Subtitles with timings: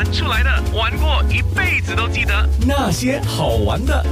[0.00, 4.02] 玩出来的，玩过一辈子都记得那些好玩的。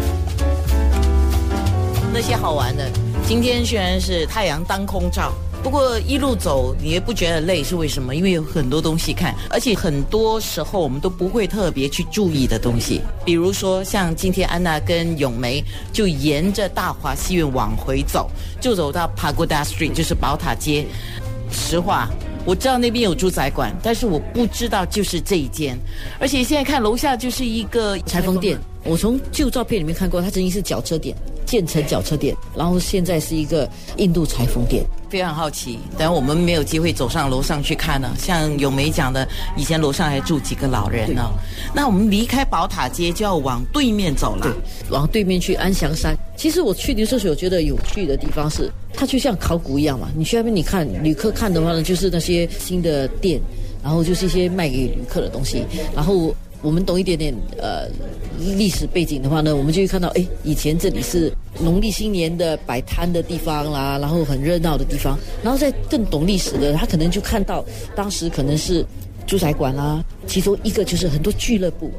[2.12, 2.91] 那些好玩的。
[3.27, 5.32] 今天虽然是太阳当空照，
[5.62, 8.14] 不过一路走你也不觉得累，是为什么？
[8.14, 18.30] 因为有很多东西看，而且很多时候我们都不会特别去注意的东西，比如说像今天安娜跟咏梅就沿着大华戏院往回走，
[18.61, 20.86] 就走到 Pagoda Street，就是宝塔街。
[21.50, 22.11] 实话，
[22.49, 25.79] 我知道那边有住宅馆，但是我不知道就是这一间，
[26.19, 28.59] 而且现在看楼下就是一个裁缝店。
[28.84, 34.83] 我从旧照片里面看过，它曾经是脚车店，建成脚车店，然后现在是一个印度裁缝店。
[35.11, 38.09] 非常好奇，但我们没有机会走上楼上去看呢。
[38.19, 41.30] 像咏梅讲的，以前楼上还住几个老人呢。
[41.75, 44.53] 那我们离开宝塔街就要往对面走了，对，
[44.89, 46.17] 往对面去安祥山。
[46.38, 50.09] 其实我去的时候，我觉得有趣的地方是，它就像考古一样嘛。
[50.16, 53.38] 你去那边你看旅客看的话呢，就是那些新的店，
[53.83, 55.64] 然后就是一些卖给旅客的东西，
[55.95, 56.34] 然后。
[56.61, 57.87] 我们懂一点点呃
[58.37, 65.16] 历史背景的话呢，我们就会看到，哎，以前这里是农历新年的摆摊的地方啦，然后很热闹的地方。
[65.41, 68.84] 然后在更懂历史的，他可能就看到当时可能是
[69.25, 71.92] 住宅馆啦，其中一个就是很多俱乐部。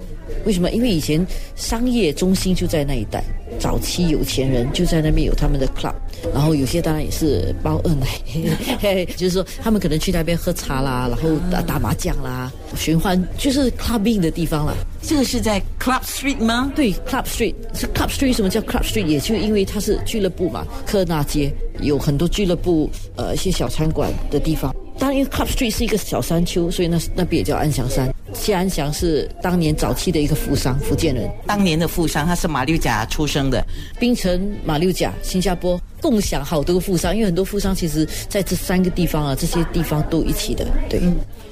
[0.44, 0.70] 为什么？
[0.72, 3.24] 因为以前商业中心就在那一带，
[3.60, 5.94] 早期有钱人就在那边有他们的 club，
[6.34, 14.74] 然后有些当然也是包二奶， 就是说他们可能去那边喝茶啦，然后打打麻将啦，循环就是 clubbing 的地方啦。
[15.02, 16.72] 这个是在 Club Street 吗？
[16.76, 18.34] 对，Club Street 是 Club Street。
[18.36, 19.06] 什么叫 Club Street？
[19.06, 21.52] 也就因为它是俱乐部嘛，科纳街
[21.82, 24.76] 有很多俱乐部，呃，一些小餐馆的地方。
[25.20, 28.10] 因为 Club Street 是一个小山丘，所以那那边也叫安祥山。
[28.34, 31.30] 谢安祥是当年早期的一个富商，福建人。
[31.46, 33.62] 当年的富商，他是马六甲出生的，
[34.00, 41.02] 槟城、马六甲、新加坡共享好多个富商，因为很多富商其实在这三个地方啊，这些地方都一起的，对。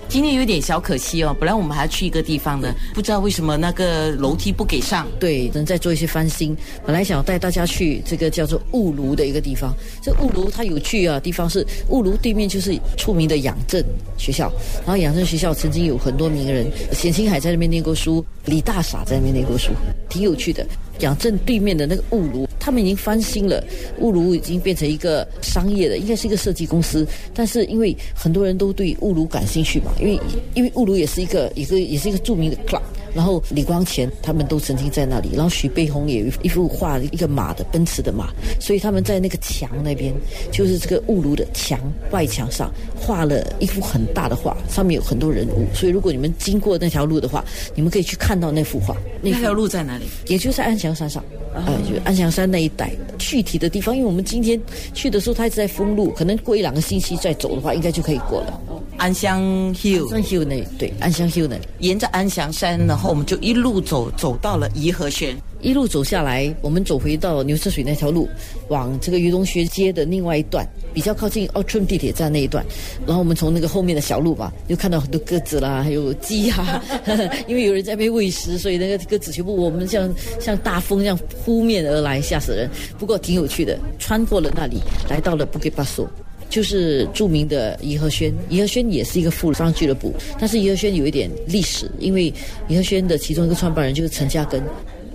[0.09, 5.05] 今天有点小可惜哦，本来我们还要去一个地方的，不知道为什么那个楼梯不给上。
[5.19, 6.55] 对，正在做一些翻新。
[6.85, 9.75] 本来想带大家去这个叫做雾庐的一个地方。
[10.01, 13.83] 这雾庐它有趣啊，地方是雾庐对面就是出名的养正
[14.17, 14.49] 学校，
[14.85, 19.73] 然后养正学校曾经有很多名人，冼星海在那边念过书，李大傻在那边念过书，
[20.07, 20.65] 挺有趣的。
[20.99, 23.63] 养正对面的那个雾庐，他们已经翻新了，
[23.99, 27.07] 物卢已经变成一个商业的，应该是一个设计公司。
[27.33, 30.19] 但是因为很多人都对物卢感兴趣嘛，因为
[30.53, 32.81] 因为物卢也是一个一个也是一个著名的 club。
[33.17, 38.29] 然后李光前他们都曾经在那里，然后许悲鸿也一幅画一个马的奔驰的马，
[38.59, 40.13] 所以他们在那个墙那边，
[40.51, 41.79] 就是这个雾庐的墙
[42.11, 45.65] 外墙上画了一幅很大的画，上面有很多人物。
[45.73, 48.95] 所以如果你们经过那条路的话，你们可以去看到那幅画。
[49.19, 50.05] 那条路在哪里？
[50.27, 51.23] 也就是安祥山上，
[51.55, 52.91] 呃，就安祥山那一带。
[53.17, 54.61] 具体的地方，因为我们今天
[54.93, 58.61] 去的时候，它一直在封路，可能过一两个星期再走的话，应该就可以过了。
[58.97, 59.41] 安祥
[59.75, 65.35] Hill，安祥 Hill 那对，安祥 Hill 那沿着安祥山，然后我们就一路走，走到了颐和轩。
[65.59, 68.29] 一路走下来，我们走回到牛车水那条路，
[68.67, 72.63] 往这个鱼龙学街的另外一段，比较靠近 Outram 地铁站那一段。
[73.07, 76.83] 然后我们从那个后面的小路吧，又看到很多鸽子啦，还有鸡啊，
[77.47, 82.69] 因为有人在被喂食，所以那个鸽子全部我们像像大风一样扑面而来，吓死人。
[82.99, 84.77] 不过挺有趣的，穿过了那里，
[85.09, 86.07] 来到了 Bukit Basuh。
[86.49, 92.33] 就是著名的颐和轩，颐和轩也是一个富商俱乐部，但是颐和轩有一点历史，因为
[92.67, 94.61] 颐和轩的其中一个创办人就是陈嘉庚。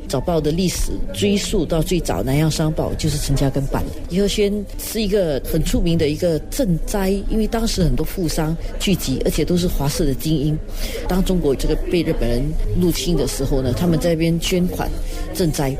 [0.08, 3.92] 早报的历史追溯到最早，南洋商报就是陈嘉庚办的。
[4.10, 10.58] 颐和轩是一个很出名的一个赈灾，因为当时很多富商聚集，而且都是华社的精英。
[11.08, 12.42] 当中国这个被日本人
[12.78, 14.90] 入侵的时候呢，他们在边捐款
[15.34, 15.74] 赈灾。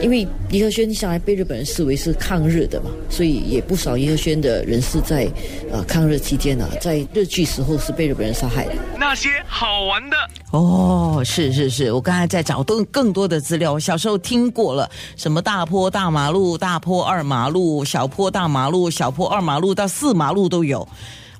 [0.00, 5.30] 因为颐和轩向来被日本人视为是抗日的嘛，所以也不少颐和轩的人士在
[5.72, 8.74] 呃抗日期间呢，在日据时候是被日本人杀害的。
[8.98, 10.16] 那些好玩的
[10.50, 13.72] 哦，是是是，我刚才在找更更多的资料。
[13.72, 20.86] 我小时候听过了，什么大坡大马路、大坡二马路、小坡大马路、小坡二马路到四马路都有。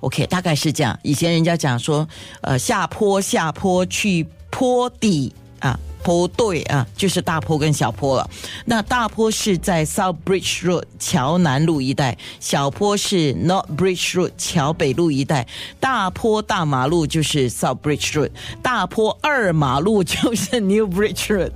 [0.01, 0.99] OK，大概是这样。
[1.03, 2.07] 以前人家讲说，
[2.41, 5.79] 呃，下坡下坡去坡底啊。
[6.05, 8.31] 坡对啊，就是大坡跟小坡了。
[8.67, 15.47] 那大坡是在 South Bridge Road 桥南路一带，小坡是 North Bridge Road 桥北路一带。
[15.81, 18.31] 大坡大马路就是 South Bridge Road，
[18.63, 21.53] 大坡二马路就是 New Bridge Road，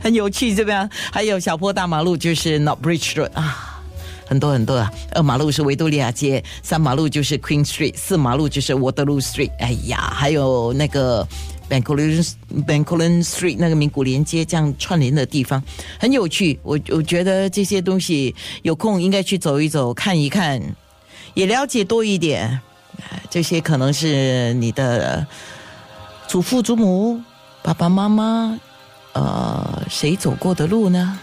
[0.00, 0.88] 很有趣这边。
[1.12, 3.82] 还有小坡大马路就是 North Bridge Road 啊，
[4.24, 4.88] 很多很多啊。
[5.16, 9.50] 二马路是维多利亚街，三马路就是 Queen Street，四马路就是 Waterloo Street。
[9.58, 11.26] 哎呀，还有那个。
[11.68, 12.34] Bencoolen
[12.66, 15.62] Bencoolen Street 那个名古连街这样串联的地方
[15.98, 20.60] 很有趣，我我觉得这些东西有空应该去走一走，看一看，
[21.34, 22.60] 也了解多一点。
[23.30, 25.26] 这些可能是你的
[26.26, 27.20] 祖父祖母、
[27.62, 28.58] 爸爸妈妈，
[29.12, 31.18] 呃，谁走过的路呢？